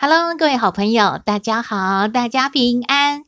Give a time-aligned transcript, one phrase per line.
[0.00, 3.24] Hello，各位好朋友，大家好，大家平安。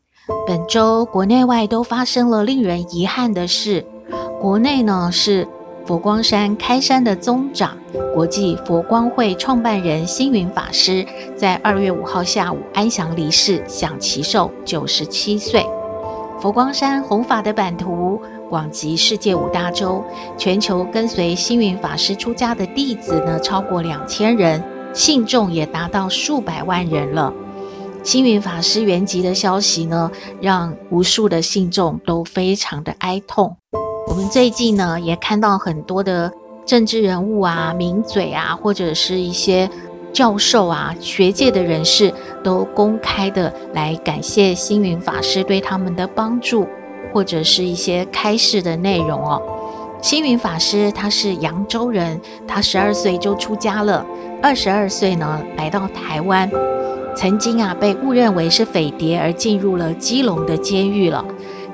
[0.46, 3.84] 本周国内外都发生了令人遗憾的事。
[4.40, 5.48] 国内呢是
[5.84, 7.76] 佛光山开山的宗长，
[8.14, 15.66] 国际佛光会创办人星云法师，在二月五号下午安详离世，享耆寿九十七岁。
[16.40, 20.04] 佛光山弘法的版图广及世界五大洲，
[20.38, 24.62] 全球跟随星云法师出家的弟子呢超过两千人。
[24.92, 27.32] 信众也达到数百万人了。
[28.02, 33.56] 星云法师圆寂的消息呢，让无数的信众都非常的哀痛。
[34.08, 36.32] 我们最近呢，也看到很多的
[36.64, 39.70] 政治人物啊、名嘴啊，或者是一些
[40.12, 46.66] 教授啊、学界的人士，都公开的来感谢星云法师对他们的帮助，
[47.12, 49.40] 或者是一些开示的内容哦。
[50.02, 54.04] 星云法师他是扬州人，他十二岁就出家了。
[54.42, 56.50] 二十二岁呢，来到台湾，
[57.14, 61.22] 曾经啊被误认为是匪谍而进入了基隆的监狱了。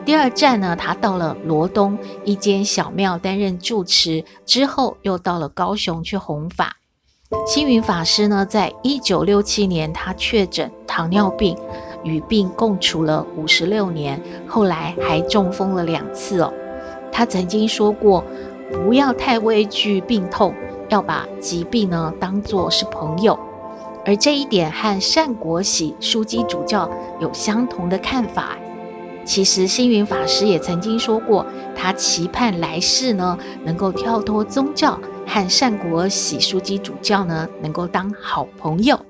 [0.05, 6.77] 第二站呢，他到了罗东一间小庙担任住持，之后又到了高雄去弘法。
[7.47, 11.57] 星云法师呢，在一九六七年他确诊糖尿病，
[12.03, 16.53] 与病共处了五十六年，后来还中风了两次哦。
[17.17, 18.22] 他曾经说过，
[18.70, 20.53] 不要太畏惧病痛。
[20.91, 23.39] 要把疾病呢当作是朋友，
[24.05, 28.59] 而这一点和善国喜枢机主教有相同的看法。
[29.25, 39.00] 其实星云法师也曾经说过，他期盼来世呢能够跳脱宗教，和善国喜枢机主教呢能够当好朋友。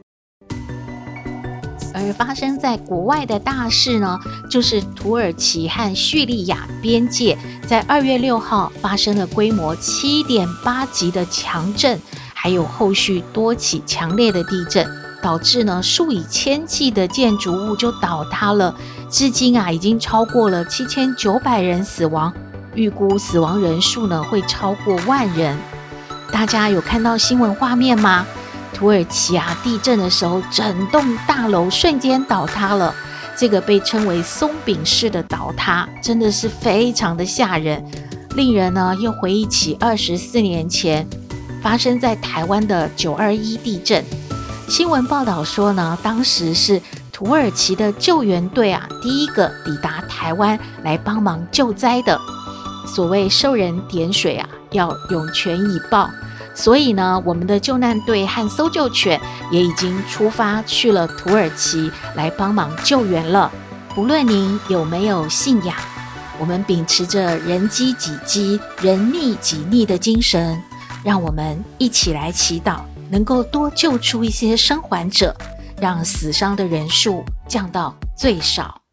[1.97, 4.19] 而发生在国外的大事呢，
[4.51, 11.99] 就是土耳其和叙利亚边界在二月六号发生了规模七点八级的强震，
[12.35, 14.87] 还有后续多起强烈的地震，
[15.23, 18.75] 导致呢数以千计的建筑物就倒塌了。
[19.09, 22.31] 至今啊，已经超过了七千九百人死亡，
[22.75, 25.57] 预估死亡人数呢会超过万人。
[26.31, 28.27] 大家有看到新闻画面吗？
[28.77, 32.95] 土耳其啊，地震的时候，整栋大楼瞬间倒塌了。
[33.35, 37.83] 这个被称为松饼式的倒塌，真的是非常的吓人，
[38.35, 41.09] 令人呢又回忆起二十四年前
[41.63, 44.05] 发生在台湾的九二一地震。
[44.69, 46.79] 新闻报道说呢，当时是
[47.11, 52.21] 土耳其的救援队啊，第一个抵达台湾来帮忙救灾的。
[52.87, 56.11] 所谓受人点水啊，要涌泉以报。
[56.57, 59.21] 所以呢，我们的救难队和搜救犬
[59.53, 63.53] 也已经出发去了土耳其来帮忙救援了。
[63.95, 65.77] 不论您有没有信仰，
[66.41, 70.61] 我们秉持着人饥己饥、人溺己溺的精神，
[71.05, 72.81] 让我们一起来祈祷，
[73.11, 75.37] 能够多救出一些生还者，
[75.79, 78.86] 让死伤的人数降到最少。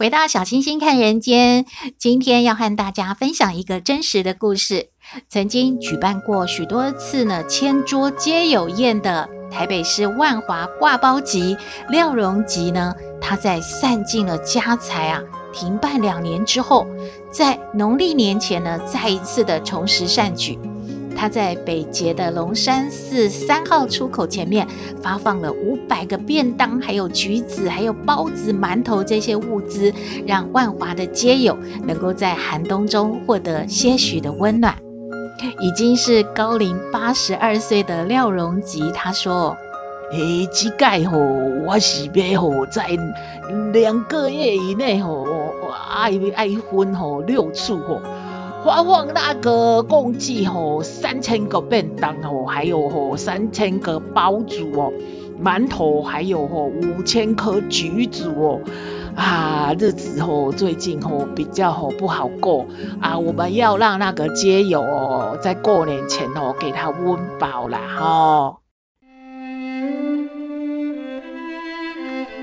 [0.00, 1.66] 回到小星星看人间，
[1.98, 4.88] 今天要和大家分享一个真实的故事。
[5.28, 11.58] 曾经举办过许多次呢，千桌皆有宴的台北市万华挂包集
[11.90, 15.20] 廖荣吉呢，他在散尽了家财啊，
[15.52, 16.86] 停办两年之后，
[17.30, 20.58] 在农历年前呢，再一次的重拾善举。
[21.16, 24.66] 他在北捷的龙山寺三号出口前面
[25.02, 29.92] 发放了五百个便当，还有橘子，还有包子、馒头这些物资，
[30.26, 34.76] 让万华的街友能够在寒冬中获得些许的温暖。
[35.60, 39.56] 已经是高龄八十二岁的廖荣吉，他说
[40.12, 41.18] ：“诶，这届吼，
[41.66, 42.86] 我是要吼在
[43.72, 45.26] 两个月以内吼，
[45.94, 48.02] 爱爱分吼六处吼。”
[48.64, 54.92] 发放那个共计吼三千个便当哦，还有吼三千个包子哦，
[55.42, 58.60] 馒头，还有吼五千颗橘子哦。
[59.16, 62.66] 啊，日子吼最近吼比较吼不好过
[63.00, 68.56] 啊，我们要让那个街友哦，在过年前哦给他温饱啦吼。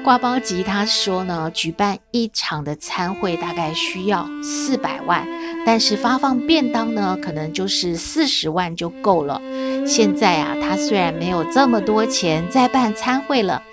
[0.08, 5.28] 刈包吉他说呢，举办一场的餐会大概需要四百万，
[5.66, 9.42] 但是发放便当呢，可能就是四十万就够了。
[9.86, 13.64] 现在啊，他虽然没有这么多钱再办餐会了，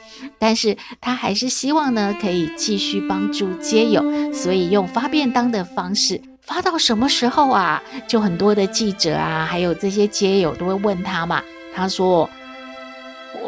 [0.41, 4.03] 但是他还是希望呢，可以继续帮助街友，
[4.33, 7.81] 所以用发便当的方式发到什么时候啊？
[8.09, 11.45] 就很多的记者啊，还有这些街友都会问他嘛，
[11.77, 12.29] 他说。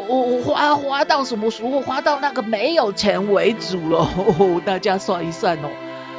[0.07, 1.81] 我我花花到什么时候？
[1.81, 3.99] 花到那个没有钱为主了。
[3.99, 5.69] 哦、 大家算一算哦，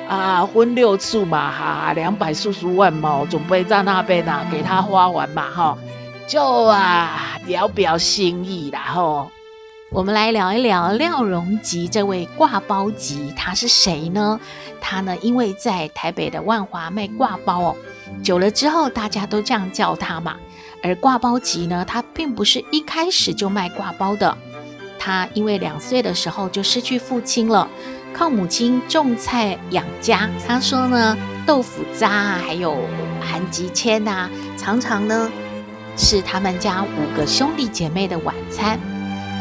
[0.08, 5.78] 啊，分六次嘛，哈哈，两百四十万嘛，准备在那边啊，给他花完嘛，哈，
[6.26, 9.28] 就啊聊表心意啦，哈。
[9.90, 14.38] 我们来聊一聊廖荣吉这位挂包吉，他是谁呢？
[14.82, 17.76] 他呢，因为在台北的万华卖挂包哦，
[18.22, 20.36] 久了之后大家都这样叫他嘛。
[20.82, 24.36] 而挂包吉呢，他并不是一开始就卖挂包的。
[24.98, 27.68] 他因为两岁的时候就失去父亲了，
[28.12, 30.28] 靠母亲种菜养家。
[30.46, 31.16] 他说呢，
[31.46, 32.76] 豆腐渣，还有
[33.20, 35.30] 韩吉签呐，常常呢
[35.96, 38.78] 是他们家五个兄弟姐妹的晚餐。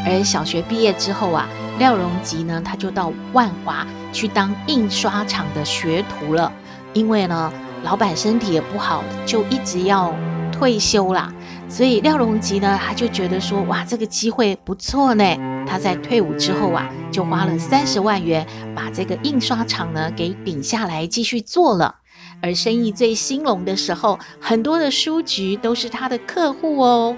[0.06, 1.48] 而小学毕业之后啊，
[1.78, 6.52] 廖荣吉呢，他就到万华去当印刷厂的学徒了。
[6.94, 7.52] 因为呢，
[7.82, 10.14] 老板身体也不好，就一直要。
[10.58, 11.32] 退休啦，
[11.68, 15.24] 所以廖荣吉呢，他就觉得说，哇，这个机会不错呢。
[15.68, 18.44] 他在退伍之后啊，就花了三十万元
[18.74, 21.96] 把这个印刷厂呢给顶下来继续做了。
[22.42, 27.16] 而生意最兴隆的时候，很多的书局都是他的客户哦。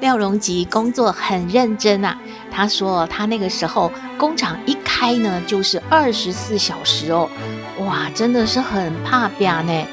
[0.00, 2.18] 廖荣吉工作很认真啊，
[2.50, 7.28] 他说他那个时候工厂一开呢，就是二十四小时哦，
[7.80, 9.86] 哇，真的是很怕表呢。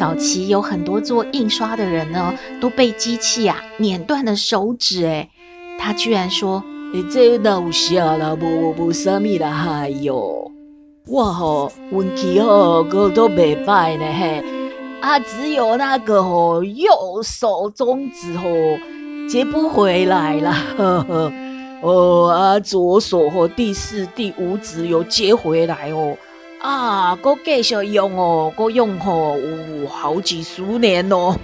[0.00, 5.04] 早期有很多做印刷的人呢，都被机器啊碾断了手指。
[5.04, 5.28] 哎，
[5.78, 6.64] 他居然说
[6.94, 10.50] ：“你这老下了，无无什么啦，哎哟，
[11.06, 14.42] 我吼运气吼个都袂歹呢嘿，
[15.02, 18.48] 啊，只有那个吼右手中指吼
[19.28, 21.32] 接不回来了，呵呵，
[21.82, 26.16] 哦啊，左手和第四、第五指有接回来哦。”
[26.60, 31.34] 啊，搁继续用哦，够用哦，哦，好几十年哦。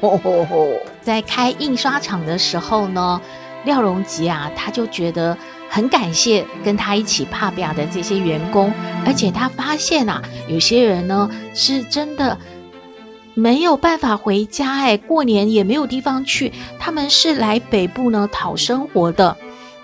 [1.01, 3.21] 在开印刷厂的时候呢，
[3.65, 5.39] 廖荣吉啊，他就觉得
[5.71, 8.71] 很感谢跟他一起打拼的这些员工，
[9.07, 12.37] 而且他发现啊，有些人呢是真的
[13.33, 19.35] 没有办法回家，哎，过年也没有地方去，他们是来北部呢讨生活的。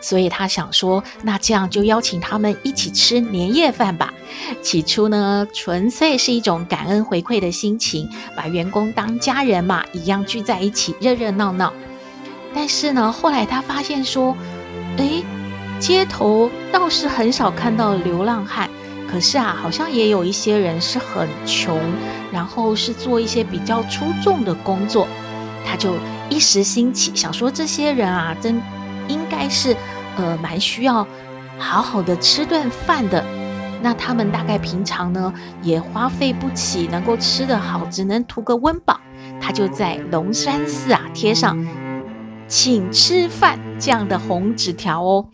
[0.03, 4.13] 所以他想说，那这样就邀请他们一起吃年夜饭吧。
[4.61, 11.73] 起初呢，纯粹是一种感恩回馈的心情，把员工当家人嘛，一样聚在一起，热热闹闹。
[12.55, 14.37] 但是呢，后来他发现说，
[14.97, 15.25] 诶，
[15.79, 18.69] 街头倒是很少看到流浪汉，
[19.11, 21.79] 可是啊，好像也有一些人是很穷，
[22.33, 25.07] 然后是做一些比较出众的工作。
[25.65, 25.95] 他就
[26.29, 28.61] 一时兴起，想说这些人啊，真
[29.09, 29.77] 应该是。
[30.17, 31.07] 呃，蛮需要
[31.59, 33.25] 好好的吃顿饭的。
[33.83, 39.01] 那他们大概平常呢，也花费不起能够吃得好，只能图个温饱。
[39.41, 41.67] 他就在龙山寺啊贴上
[42.47, 45.27] 请吃饭这样的红纸条哦。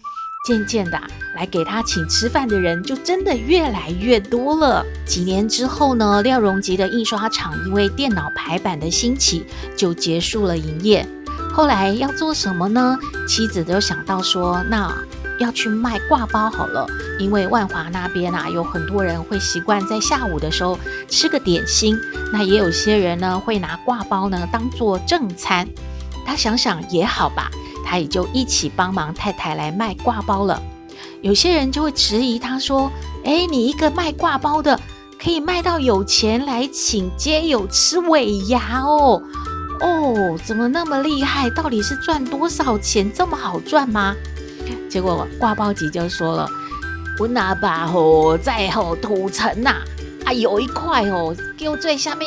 [0.46, 1.06] 渐渐的啊，
[1.36, 4.86] 来给他请吃饭的人就真的越来越多了。
[5.04, 9.44] 几年之后呢，廖荣吉的印刷厂因为电脑排版的兴起，
[9.76, 11.06] 就结束了营业。
[11.58, 12.96] 后来要做什么呢？
[13.26, 14.94] 妻子都想到说，那
[15.40, 16.86] 要去卖挂包好了，
[17.18, 21.98] 因为万华那边啊，有很多人会习惯在下午的时候吃个点心，
[22.32, 25.68] 那也有些人呢会拿挂包呢当做正餐。
[26.24, 27.50] 他想想也好吧，
[27.84, 30.62] 他也就一起帮忙太太来卖挂包了。
[31.22, 32.88] 有些人就会质疑他说
[33.26, 34.78] ：“哎，你一个卖挂包的，
[35.20, 39.20] 可以卖到有钱来请街友吃尾牙哦。”
[39.80, 41.48] 哦，怎么那么厉害？
[41.50, 43.12] 到底是赚多少钱？
[43.12, 44.14] 这么好赚吗？
[44.90, 46.48] 结果挂包吉就说了
[47.18, 49.76] ：“我那把吼在吼土城呐，
[50.24, 52.24] 啊有一块哦，叫做什么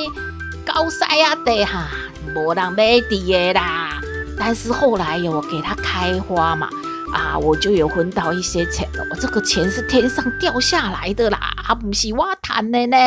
[0.65, 1.87] 高塞啊地哈，
[2.35, 4.01] 无人买的啦。
[4.37, 6.69] 但是后来有给他开花嘛，
[7.13, 9.05] 啊我就有分到一些钱了。
[9.11, 12.97] 我，这个钱是天上掉下来的啦，啊不是我谈的呢。”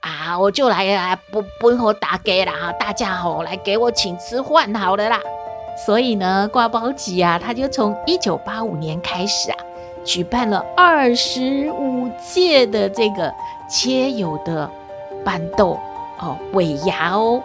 [0.00, 5.20] 啊，我就来来不不和大家啦，大家吼来给我请吃饭好了啦。
[5.86, 9.56] 所以呢，刈包集啊，他就从一九八五年开始啊，
[10.04, 13.32] 举办了二十五届的这个
[13.68, 14.70] 切友的
[15.24, 15.78] 办斗
[16.18, 17.42] 哦，尾牙哦。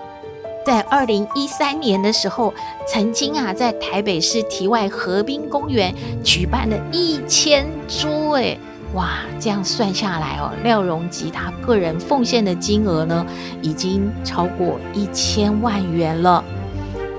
[0.66, 2.52] 在二零一三年的时候，
[2.88, 5.94] 曾经啊，在台北市体外河滨公园
[6.24, 8.58] 举办了一千桌，哎，
[8.96, 13.26] 哇，这样算下来哦，廖荣吉他个人奉献的金额呢，
[13.62, 16.44] 已经超过一千万元了。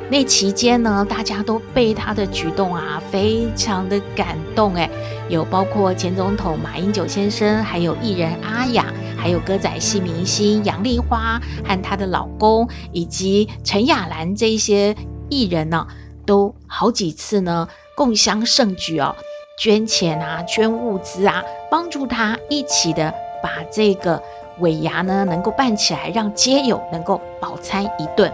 [0.09, 4.88] 那期间呢，大家都被他的举动啊，非常的感动诶，
[5.28, 14.97] 有包括前总统马英九先生，还有艺人阿雅，还有歌仔戏明星杨丽花和她的老公，以及陈亚兰这些
[15.28, 15.87] 艺人呢，
[16.25, 19.14] 都好几次呢共襄盛举哦，
[19.57, 24.23] 捐钱啊，捐物资啊，帮助他一起的把这个
[24.59, 28.31] 尾牙呢能够办起来，让街友能够饱餐一顿。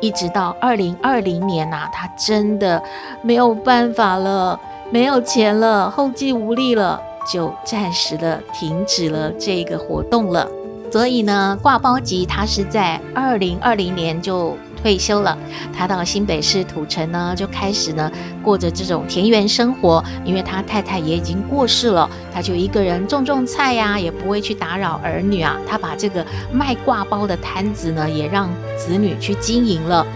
[0.00, 2.82] 一直到二零二零年呐、啊，他真的
[3.22, 4.58] 没有办法了，
[4.90, 10.48] 没有钱了，后继无力了，就暂时的停止了这个活动了。
[10.90, 15.36] 所以呢，挂包集他是在二零二零年就退休了。
[15.76, 18.08] 他到新北市土城呢，就开始呢
[18.40, 20.00] 过着这种田园生活。
[20.24, 25.56] 因为他太太也已经过世了，他就一个人种种菜呀、也不会去打扰儿女啊。
[25.68, 30.06] 他把这个卖挂包的摊子呢，也让子女去经营了。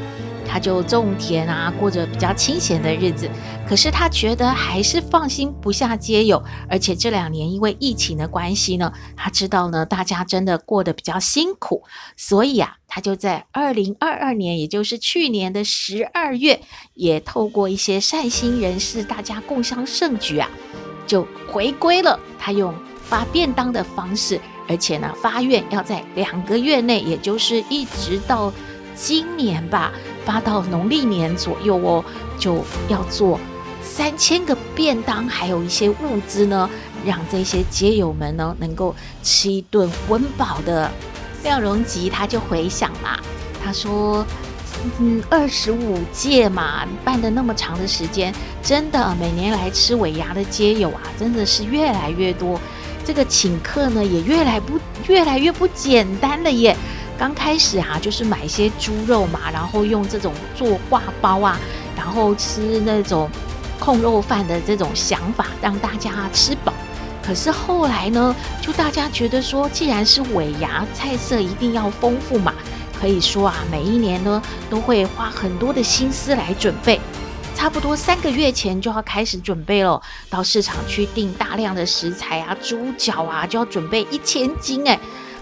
[0.51, 3.31] 他就种田啊，过着比较清闲的日子。
[3.69, 11.85] 可是他觉得还是放心不下街友，而且这两年因为疫情的关系呢，他知道呢大家真的过得比较辛苦，
[12.17, 16.61] 所以啊，他就在二零二二年，也就是去年的十二月，
[16.95, 20.51] 也透过一些善心人士，大家共襄盛举啊，
[21.07, 28.53] 就回归了他用发便当的方式，而且呢发愿要在两个月内，也就是一直到。
[28.97, 29.93] 今年吧，
[30.31, 32.05] 发到农历年左右哦，
[32.39, 33.41] 就要做
[33.83, 36.71] 三千个便当，还有一些物资呢，
[37.05, 38.95] 让这些街友们呢能够
[39.25, 40.89] 吃一顿温饱的。
[41.43, 43.19] 廖荣吉他就回想嘛，
[43.65, 44.25] 他说
[45.01, 48.33] ：“嗯，二十五届嘛，办的那么长的时间，
[48.63, 52.61] 真的每年来吃尾牙的街友啊，真的是越来越多。
[53.05, 56.77] 这个请客呢，也越来不越来越不简单了耶。”
[57.21, 61.61] 刚开始、啊，就是买一些猪肉嘛，然后用这种做挂包啊，
[61.95, 63.29] 然后吃那种
[63.79, 66.73] 控肉饭的这种想法，让大家吃饱。
[67.23, 72.55] 可是后来呢，就大家觉得说，既然是尾牙，菜色一定要丰富嘛，
[72.99, 76.99] 可以说啊，每一年呢都会花很多的心思来准备。
[77.55, 80.01] 差不多三个月前就要开始准备了，
[80.31, 84.99] 到市场去订大量的食材啊，猪脚啊就要准备一千斤哎。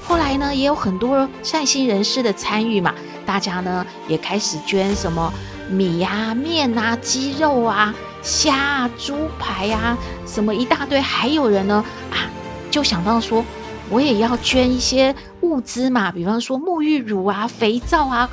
[0.09, 2.95] 后来呢，也有很多善心人士的参与嘛，
[3.27, 5.31] 大家呢也开始捐什么
[5.71, 10.99] 米呀、面啊、鸡肉啊、虾啊、猪排啊，什么一大堆。
[10.99, 12.25] 还有人呢啊，
[12.71, 13.45] 就想到说，
[13.91, 18.31] 我也要捐一些物资嘛，比方说沐浴乳啊、肥皂啊、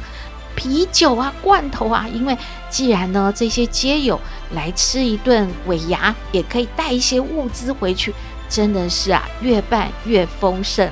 [0.56, 2.08] 啤酒啊、罐头啊。
[2.14, 2.38] 因为
[2.70, 4.18] 既然呢这些街友
[4.54, 8.16] 来吃一顿尾牙，也可以带一些物资回去，
[8.48, 10.90] 真的是啊，越办越丰盛。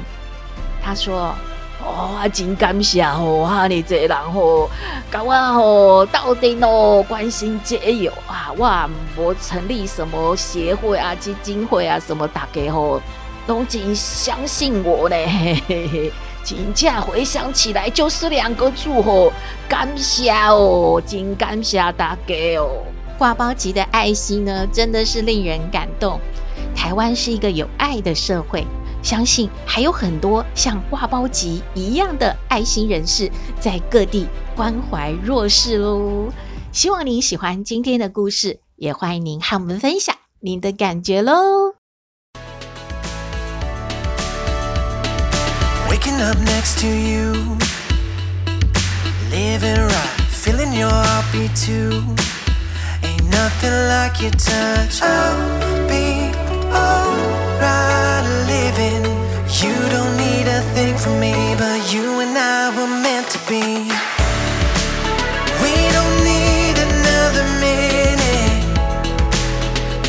[0.83, 1.33] 他说
[1.81, 4.69] ：“哦，真感谢哦，哈，你这人哦，
[5.09, 12.99] 搞我哦，到底哦，关心街友啊，哇，我成立什么协会啊、基金会啊，什么大家哦，
[13.47, 15.15] 都真相信我呢。
[15.15, 16.11] 嘿嘿嘿，
[16.43, 19.31] 真正回想起来就是两个字哦，
[19.69, 22.83] 感谢哦，真感谢大家哦。
[23.17, 26.19] 挂包集的爱心呢，真的是令人感动。
[26.75, 28.67] 台湾是一个有爱的社会。”
[29.03, 33.29] 相信还有很多像刈包集一样的爱心人士
[33.59, 36.31] 在各地关怀弱势喽。
[36.71, 41.75] 希望您喜欢今天的故事，也欢迎您和我们分享您的感觉喽。
[45.89, 47.57] Waking up next to you,
[49.29, 52.01] living right, feeling your heartbeat too.
[53.03, 55.01] Ain't nothing like your touch.
[55.03, 56.31] I'll be
[56.73, 58.32] alright.
[61.03, 63.91] From me, but you and I were meant to be.
[65.59, 68.63] We don't need another minute.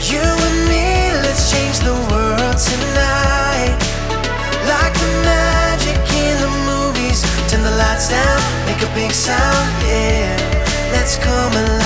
[0.07, 3.75] You and me, let's change the world tonight.
[4.71, 10.31] Like the magic in the movies, turn the lights down, make a big sound, yeah.
[10.93, 11.84] Let's come alive,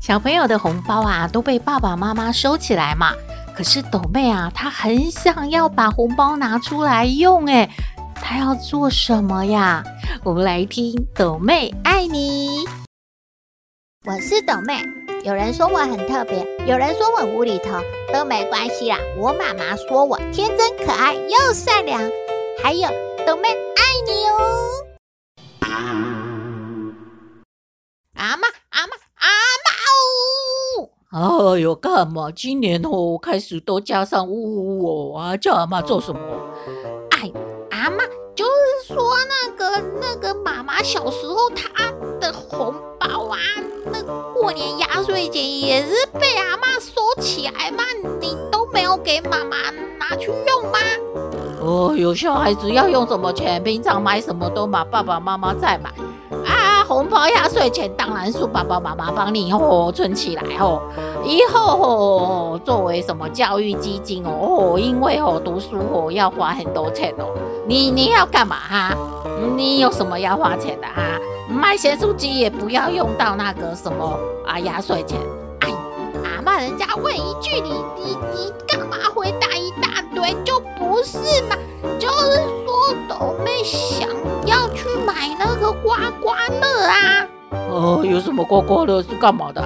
[0.00, 3.14] 小朋友的红包啊，都被爸爸妈妈收起来嘛。
[3.56, 7.70] 可是斗妹啊，她很想要把红包拿出来用，哎，
[8.14, 9.84] 她要做什么呀？
[10.22, 12.64] 我们来听抖妹爱你。
[14.06, 14.82] 我是抖妹，
[15.24, 17.80] 有人说我很特别，有人说我无厘头，
[18.12, 18.98] 都没关系啦。
[19.18, 22.00] 我妈妈说我天真可爱又善良，
[22.62, 22.88] 还有
[23.26, 24.70] 抖妹爱你哦。
[28.14, 29.28] 阿妈，阿妈，阿
[29.64, 31.54] 妈哦！
[31.54, 32.30] 哎呦，干嘛？
[32.30, 35.36] 今年哦，开始都加上呜呜呜哦啊！
[35.36, 36.20] 叫阿妈做什么？
[40.84, 43.38] 小时候他的红包啊，
[43.90, 44.02] 那
[44.34, 47.82] 过年压岁钱也是被阿妈收起来嘛，
[48.20, 49.56] 你都没有给妈妈
[49.98, 50.78] 拿去用吗？
[51.62, 53.62] 哦，有小孩子要用什么钱？
[53.64, 55.90] 平常买什么都买爸爸妈妈在买
[56.46, 60.82] 啊，红包压岁钱当然是爸爸妈妈帮你哦存起来哦，
[61.24, 67.34] 以后哦作为什么教育基金哦，因为哦读书哦要花很多钱哦，
[67.66, 68.94] 你你要干嘛哈？
[69.56, 71.18] 你有什么要花钱的啊？
[71.48, 75.18] 卖咸酥鸡也不要用到那个什么啊压岁钱。
[75.60, 75.70] 哎，
[76.24, 80.34] 阿妈，人家问一句，你你你干嘛回答一大堆？
[80.44, 81.56] 就不是嘛？
[81.98, 84.08] 就是说，斗妹想
[84.46, 87.26] 要去买那个刮刮乐啊。
[87.70, 89.62] 哦，有什么刮刮乐是干嘛的？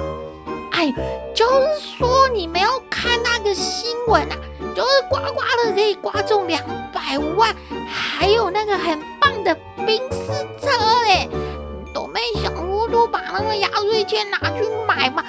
[0.71, 0.93] 哎，
[1.33, 4.35] 就是说你没有看那个新闻啊，
[4.75, 6.61] 就是刮刮乐可以刮中两
[6.93, 7.55] 百万，
[7.89, 9.55] 还有那个很棒的
[9.85, 10.27] 冰丝
[10.59, 10.67] 车
[11.05, 11.29] 嘞。
[11.93, 15.23] 斗妹想说，就把那个压岁钱拿去买嘛，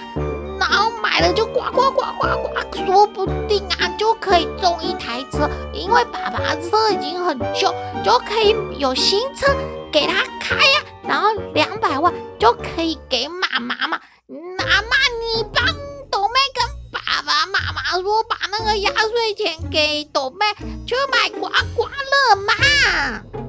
[0.58, 9.54] 然后买了就刮刮刮刮刮，说不定啊就可以中一台车，因为爸爸车已经很旧，就可以有新车
[9.92, 14.00] 给他开呀、然后两百万就可以给妈妈嘛。
[14.26, 14.96] 那么
[15.34, 15.66] 你帮
[16.10, 20.46] 斗妹跟爸爸妈妈说，把那个压岁钱给斗妹
[20.86, 23.39] 去买刮刮乐嘛。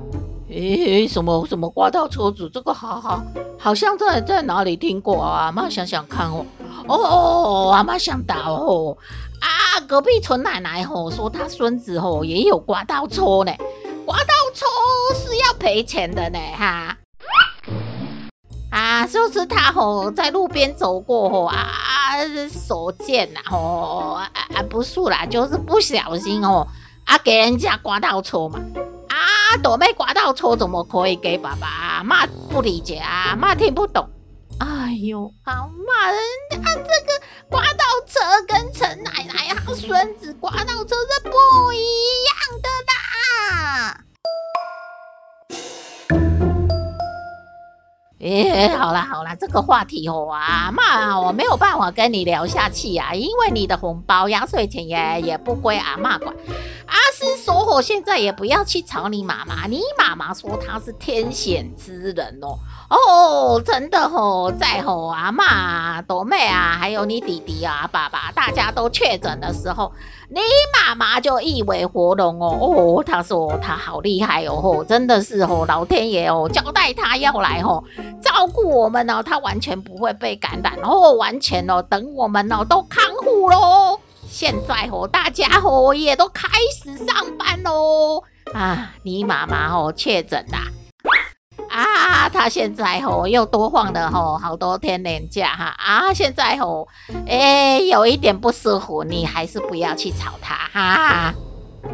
[0.62, 2.50] 诶，什么什么刮到车子？
[2.54, 3.24] 这个好好，
[3.58, 5.46] 好像在在哪里听过啊？
[5.46, 6.46] 阿妈想想看哦，
[6.88, 8.98] 哦哦，阿妈想到哦，
[9.40, 13.52] 啊，隔壁陈奶奶吼说她孙子吼也有刮到车呢，
[14.06, 14.66] 刮到车
[15.16, 16.98] 是要赔钱的呢哈。
[18.70, 21.58] 啊，就是他吼在路边走过吼啊，
[22.50, 26.68] 手贱呐吼啊啊不是啦，就是不小心哦
[27.06, 28.60] 啊给人家刮到车嘛。
[29.52, 33.36] 啊，斗妹刮到车怎么可以给爸爸妈不理解啊？
[33.38, 34.10] 妈听不懂。
[34.60, 41.84] 哎呦，好骂人家这个刮到车跟陈奶奶和孙子刮到车是不一
[42.24, 43.98] 样的啦。
[48.24, 56.34] 哎，好啦好啦，这个话题哦啊，妈我没有办法跟你聊下去呀、啊，因为你的红包压岁钱也也不归阿妈管。
[56.86, 62.60] 阿是说我现在也不要去吵你妈妈，你妈妈说她是天选之人哦。
[62.90, 69.92] 哦，真的哦，在吼阿妈、朵妹啊，还有你弟弟啊、爸爸，大家都确诊的时候，
[70.30, 70.40] 你
[70.74, 72.58] 妈妈就一尾活龙哦。
[72.60, 77.84] 哦，她说她好厉害哦，哦，真的是哦，老天爷哦，交代她要来哦，
[78.22, 84.00] 照顾我们哦，她完全不会被感染哦，完全哦，等我们哦都康复喽。
[84.32, 88.24] 现在哦，大家哦也都开始上班喽。
[88.54, 90.64] 啊，你妈妈哦确诊啦。
[91.70, 96.88] 啊，他现在吼又多放了吼好多天年假哈啊，现在吼
[97.28, 101.34] 哎有一点不舒服，你还是不要去吵他哈。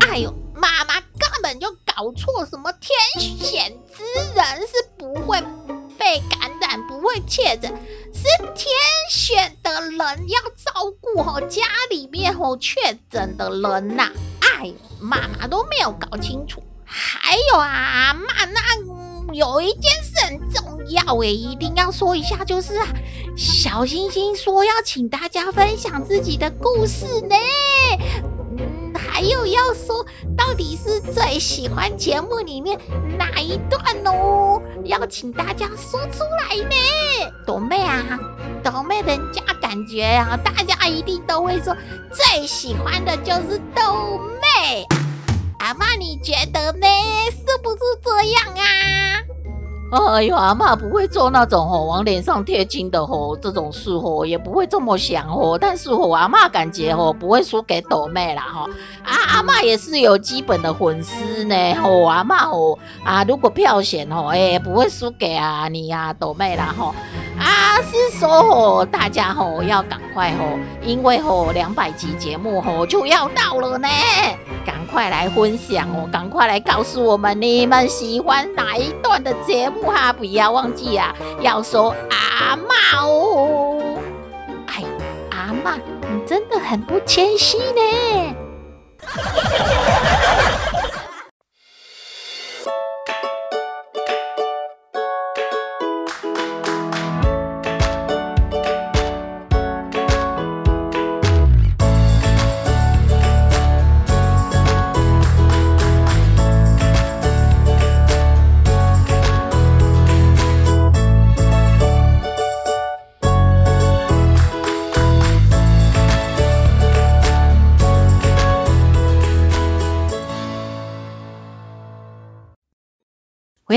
[0.02, 4.04] 哎呦，妈妈根本就搞错，什么天选之
[4.36, 5.42] 人是不会
[5.98, 7.74] 被感染，不会确诊，
[8.14, 8.24] 是
[8.56, 8.68] 天
[9.10, 14.12] 选的人要照顾吼家里面吼确诊的人呐。
[14.40, 16.64] 哎，妈妈都没有搞清楚。
[16.86, 18.62] 还有啊，妈那。
[19.34, 22.88] 有一件事很重要诶，一定要说一下，就是啊，
[23.36, 27.36] 小星星说要请大家分享自己的故事呢。
[28.58, 30.06] 嗯，还有要说
[30.38, 32.80] 到底是最喜欢节目里面
[33.18, 34.37] 哪一段哦？
[34.88, 36.76] 要请大家说出来呢。
[37.46, 38.20] 斗妹啊，
[38.64, 41.76] 斗妹，人家感觉啊，大家一定都会说
[42.12, 44.86] 最喜欢的就是斗妹。
[45.60, 46.88] 阿妈，你觉得呢？
[47.32, 49.22] 是不是这样啊？
[49.90, 55.58] 哎呦，阿妈不会做那种吼往脸上贴金的吼这种事吼，也不会这么想吼。
[55.58, 58.64] 但是吼，阿妈感觉吼不会输给斗妹啦吼。
[59.04, 62.04] 啊，阿妈也是有基本的粉丝呢吼。
[62.04, 66.94] 阿妈吼啊，如果票选吼，哎、欸，不会输给啊你呀斗妹啦吼。
[67.40, 73.88] 啊，是说大家吼要赶快吼，因为吼两百集节目吼就要到了呢。
[74.66, 76.10] 赶快来分享哦！
[76.12, 80.12] 赶快来告诉我们你们喜欢哪一段的节目哈！
[80.12, 83.78] 不要忘记啊，要说阿嬷哦。
[84.68, 84.84] 哎，
[85.30, 88.36] 阿嬷，你真的很不谦虚呢。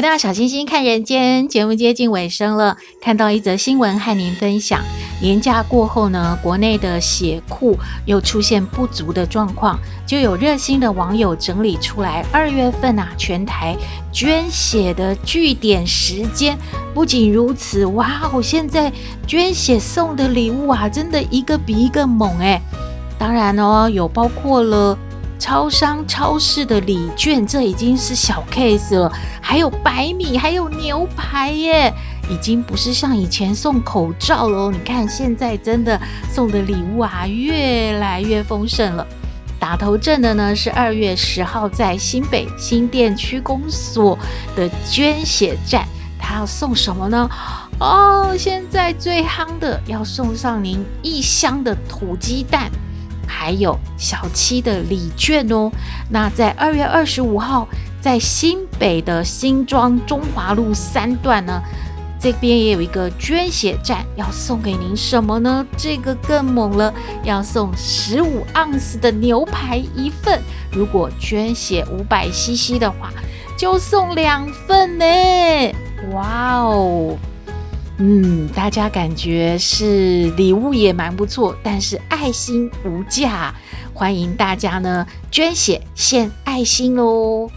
[0.01, 2.79] 回到小星星看人间，节目接近尾声了。
[3.03, 4.81] 看到一则新闻和您分享：
[5.21, 13.77] 年假过后呢，国内的血库又出现不足的状况，就有热心的网友整理出来，二月份啊，全台
[14.11, 16.57] 捐血的据点时间。
[16.95, 18.91] 不仅如此，哇，哦现在
[19.27, 22.59] 捐血送的礼物啊，真的一个比一个猛诶。
[23.19, 24.97] 当然哦，有包括了。
[25.41, 29.11] 超商、超市的礼券，这已经是小 case 了。
[29.41, 31.93] 还有白米，还有牛排耶，
[32.29, 34.71] 已经不是像以前送口罩了。
[34.71, 35.99] 你看现在真的
[36.31, 39.05] 送的礼物啊，越来越丰盛了。
[39.59, 44.19] 打头阵的呢是二月十号在新北新店区公所
[44.55, 45.87] 的捐血站，
[46.19, 47.29] 他要送什么呢？
[47.81, 52.71] 哦，现在最夯的要送上您一箱的土鸡蛋。
[53.31, 55.71] 还有小七的礼券哦。
[56.11, 57.69] 那在二月二十五号，
[58.01, 61.63] 在新北的新庄中华路三段呢，
[62.21, 65.65] 这边也有一个捐血站，要送给您什么呢？
[65.77, 70.43] 这个更猛了，要送十五盎司的牛排一份。
[70.73, 73.13] 如果捐血五百 CC 的话，
[73.57, 75.05] 就送两份呢。
[76.13, 77.17] 哇哦！
[78.03, 83.55] 嗯，大家感觉是礼物也蛮不错，但是爱心无价，
[83.93, 87.51] 欢迎大家呢捐血献爱心喽。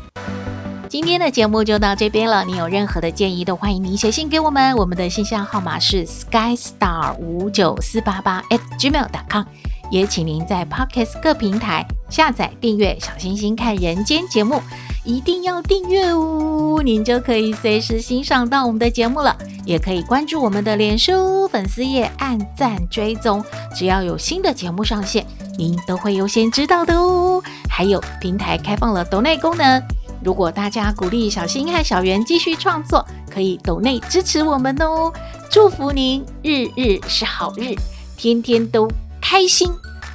[0.90, 9.44] 今天的节目就到这边了，你有任何的建议都欢迎您写信给我们，我们的信箱号码是 skystar 五九四八八 at gmail.com，
[9.90, 14.62] 也请您在 Podcast 各平台下载订阅小星星看人间节目。
[15.04, 19.36] 一定要订阅哦，您就可以随时欣赏到我们的节目了。
[19.66, 25.26] 也可以关注我们的脸书粉丝页，按赞追踪，只要有新的节目上线，
[25.58, 27.42] 您都会优先知道的哦。
[27.70, 29.82] 还有平台开放了抖内功能，
[30.24, 35.12] 如果大家鼓励小新和小圆继续创作，可以抖内支持我们哦。
[35.50, 37.74] 祝福您日日是好日，
[38.18, 38.90] 天天都
[39.22, 39.72] 开心，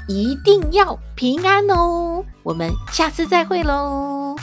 [0.09, 2.23] 一定要平安哦。
[2.43, 4.37] 我们下次再会喽。